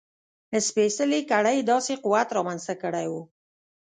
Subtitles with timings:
[0.67, 3.13] سپېڅلې کړۍ داسې قوت رامنځته کړی و.